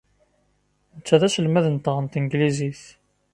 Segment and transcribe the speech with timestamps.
[0.97, 2.83] Netta d aselmad-nteɣ n tanglizit.